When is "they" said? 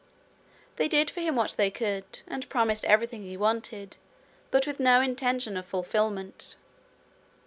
0.77-0.87, 1.51-1.69